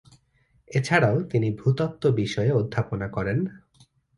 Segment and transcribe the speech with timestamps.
[0.69, 3.39] এছাড়াও তিনি ভূতত্ত্ব বিষয়ে অধ্যাপনা করেন।